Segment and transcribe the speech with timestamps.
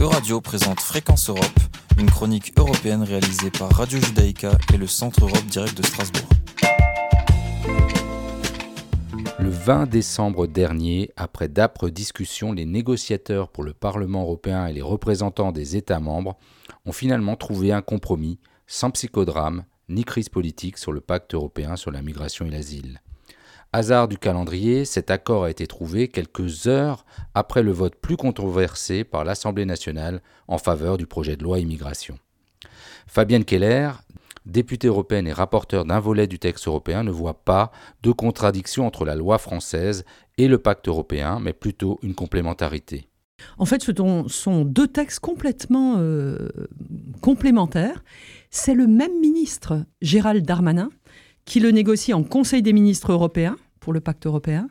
[0.00, 1.58] Euradio présente Fréquence Europe,
[1.98, 6.28] une chronique européenne réalisée par Radio Judaïka et le Centre Europe Direct de Strasbourg.
[9.40, 14.82] Le 20 décembre dernier, après d'âpres discussions, les négociateurs pour le Parlement européen et les
[14.82, 16.36] représentants des États membres
[16.86, 18.38] ont finalement trouvé un compromis,
[18.68, 23.00] sans psychodrame ni crise politique, sur le pacte européen sur la migration et l'asile.
[23.74, 27.04] Hasard du calendrier, cet accord a été trouvé quelques heures
[27.34, 32.18] après le vote plus controversé par l'Assemblée nationale en faveur du projet de loi immigration.
[33.06, 33.90] Fabienne Keller,
[34.46, 37.70] députée européenne et rapporteure d'un volet du texte européen, ne voit pas
[38.02, 40.06] de contradiction entre la loi française
[40.38, 43.08] et le pacte européen, mais plutôt une complémentarité.
[43.58, 43.92] En fait, ce
[44.28, 46.48] sont deux textes complètement euh,
[47.20, 48.02] complémentaires.
[48.50, 50.90] C'est le même ministre, Gérald Darmanin,
[51.48, 54.68] qui le négocie en Conseil des ministres européens pour le pacte européen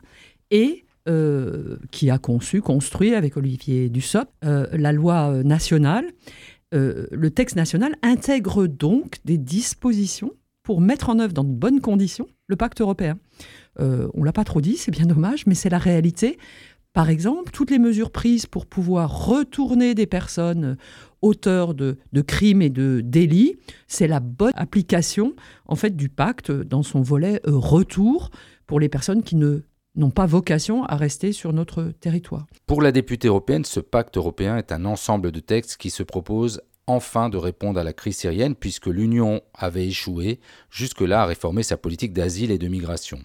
[0.52, 6.06] et euh, qui a conçu, construit avec Olivier Dussopt euh, la loi nationale.
[6.74, 10.30] Euh, le texte national intègre donc des dispositions
[10.62, 13.18] pour mettre en œuvre dans de bonnes conditions le pacte européen.
[13.78, 16.38] on l'a pas trop dit, c'est bien dommage, mais c'est la réalité.
[16.92, 20.76] Par exemple, toutes les mesures prises pour pouvoir retourner des personnes
[21.22, 25.34] auteurs de, crimes et de délits, c'est la bonne application
[25.66, 28.30] en fait du pacte dans son volet euh, retour
[28.66, 29.62] pour les personnes qui ne
[29.96, 32.46] n'ont pas vocation à rester sur notre territoire.
[32.66, 36.60] Pour la députée européenne, ce pacte européen est un ensemble de textes qui se proposent
[36.86, 41.76] enfin de répondre à la crise syrienne puisque l'Union avait échoué jusque-là à réformer sa
[41.76, 43.18] politique d'asile et de migration.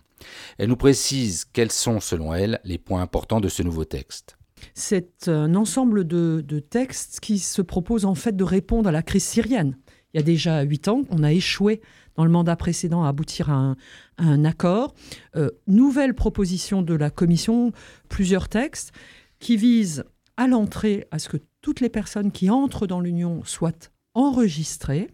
[0.57, 4.37] Elle nous précise quels sont, selon elle, les points importants de ce nouveau texte.
[4.73, 9.23] C'est un ensemble de, textes qui se proposent en fait de répondre à la crise
[9.23, 9.77] syrienne.
[10.13, 11.81] Il y a déjà huit ans, on a échoué
[12.15, 13.75] dans le mandat précédent à aboutir à
[14.17, 14.93] un, accord.
[15.35, 17.71] Euh, nouvelle proposition de la Commission,
[18.09, 18.91] plusieurs textes
[19.39, 20.03] qui visent
[20.37, 23.71] à l'entrée à ce que toutes les personnes qui entrent dans l'Union soient
[24.13, 25.09] enregistrées.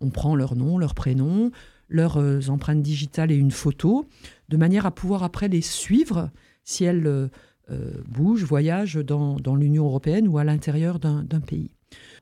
[0.00, 1.50] On prend leur nom, leur prénom,
[1.88, 4.06] leurs euh, empreintes digitales et une photo,
[4.48, 6.30] de manière à pouvoir après les suivre
[6.64, 7.30] si elles
[7.70, 11.70] euh, bougent, voyagent dans, l'Union européenne ou à l'intérieur d'un pays.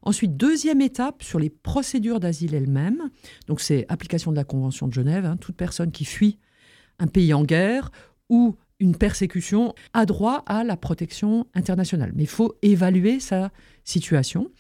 [0.02, 3.10] Ensuite, deuxième étape sur les procédures d'asile elles-mêmes.
[3.46, 5.24] Donc, c'est application de la Convention de Genève.
[5.24, 5.36] Hein.
[5.36, 6.38] toute personne qui fuit
[6.98, 7.90] un pays en guerre
[8.28, 12.12] ou une persécution a droit à la protection internationale.
[12.14, 13.50] Mais il faut évaluer sa
[13.84, 14.50] situation.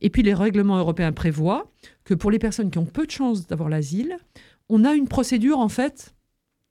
[0.00, 1.70] Et puis les règlements européens prévoient
[2.04, 4.16] que pour les personnes qui ont peu de chances d'avoir l'asile,
[4.68, 6.14] on a une procédure en fait,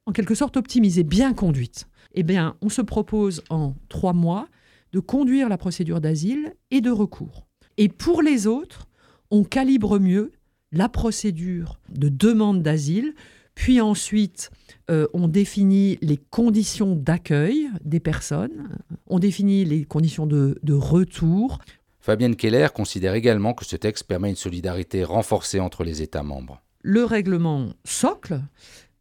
[0.08, 1.88] en quelque sorte optimisée, bien conduite.
[2.16, 4.48] Eh bien, on se propose en trois mois
[4.94, 7.46] de conduire la procédure d'asile et de recours.
[7.78, 8.88] Et pour les autres,
[9.32, 10.32] on calibre mieux
[10.72, 13.14] la procédure de demande d'asile,
[13.54, 14.50] puis ensuite
[14.90, 18.70] euh, on définit les conditions d'accueil des personnes,
[19.08, 21.60] on définit les conditions de, de retour,
[22.06, 26.62] Fabienne Keller considère également que ce texte permet une solidarité renforcée entre les États membres.
[26.84, 28.42] Le règlement socle,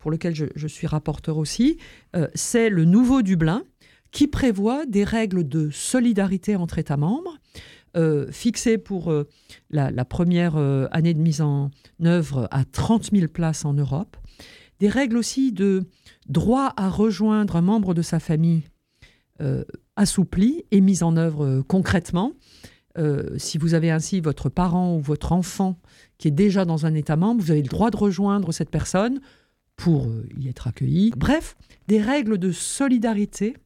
[0.04, 1.78] pour lequel je, suis rapporteur aussi,
[2.14, 3.62] euh, c'est le nouveau Dublin
[4.10, 7.38] qui prévoit des règles de solidarité entre États membres.
[7.96, 9.26] Euh, fixées pour euh,
[9.70, 10.58] la, première
[10.90, 11.70] année de mise en
[12.04, 14.18] œuvre à 30 000 places en Europe.
[14.78, 15.84] Des règles aussi de
[16.28, 18.64] droit à rejoindre un membre de sa famille
[19.96, 22.32] assouplies et mises en œuvre concrètement.
[23.38, 25.78] Si vous avez ainsi votre parent ou votre enfant
[26.18, 29.20] qui est déjà dans un État membre, vous avez le droit de rejoindre cette personne
[29.76, 31.12] pour euh, y être accueilli.
[31.16, 31.56] Bref,
[31.88, 33.56] des règles de solidarité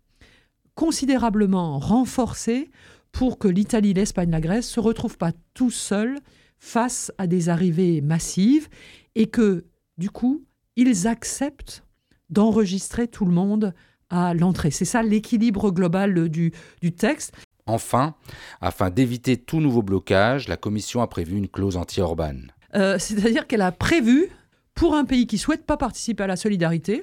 [0.75, 2.71] considérablement renforcées
[3.13, 6.19] pour que l'Italie, l'Espagne, la Grèce se retrouvent pas tout seuls
[6.59, 8.69] face à des arrivées massives
[9.15, 9.65] et que,
[9.97, 10.45] du coup,
[10.77, 11.85] ils acceptent
[12.31, 13.75] d'enregistrer tout le monde
[14.11, 14.71] à l'entrée.
[14.71, 17.35] C'est ça l'équilibre global du, du texte.
[17.67, 18.15] Enfin,
[18.61, 22.37] afin d'éviter tout nouveau blocage, la Commission a prévu une clause anti-Orban.
[22.75, 24.29] Euh, c'est-à-dire qu'elle a prévu,
[24.79, 27.03] pour un pays qui ne souhaite pas participer à la solidarité,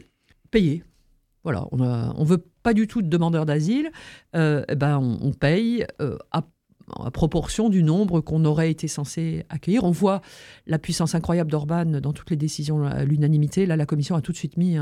[0.50, 0.84] payer.
[1.44, 3.92] Voilà, on ne veut pas du tout de demandeurs d'asile,
[4.34, 6.44] euh, eh ben on, paye euh, à,
[7.12, 9.84] proportion du nombre qu'on aurait été censé accueillir.
[9.84, 10.22] On voit
[10.68, 13.66] la puissance incroyable d'Orban dans toutes les décisions à l'unanimité.
[13.66, 14.78] Là, la Commission a tout de suite mis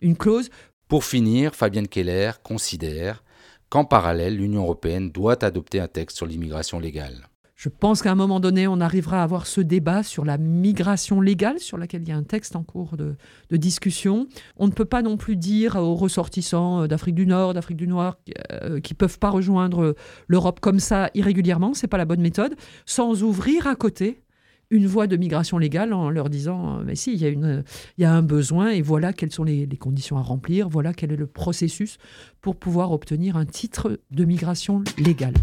[0.00, 0.50] une clause.
[0.88, 3.22] Pour finir, Fabienne Keller considère
[3.68, 7.28] qu'en parallèle, l'Union européenne doit adopter un texte sur l'immigration légale.
[7.58, 11.20] Je pense qu'à un moment donné, on arrivera à avoir ce débat sur la migration
[11.20, 13.16] légale, sur laquelle il y a un texte en cours de,
[13.50, 14.28] discussion.
[14.58, 18.16] On ne peut pas non plus dire aux ressortissants d'Afrique du Nord, d'Afrique du Nord,
[18.52, 19.96] euh, qui ne peuvent pas rejoindre
[20.28, 22.54] l'Europe comme ça irrégulièrement, c'est pas la bonne méthode,
[22.86, 24.22] sans ouvrir à côté
[24.70, 27.64] une voie de migration légale en leur disant mais si, il
[27.98, 31.16] y a un besoin et voilà quelles sont les, conditions à remplir, voilà quel est
[31.16, 31.98] le processus
[32.40, 35.34] pour pouvoir obtenir un titre de migration légale.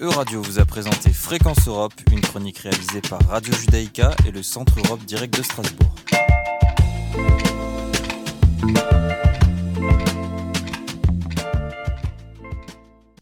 [0.00, 4.78] E-Radio vous a présenté Fréquence Europe, une chronique réalisée par Radio Judaïka et le Centre
[4.84, 5.94] Europe Direct de Strasbourg.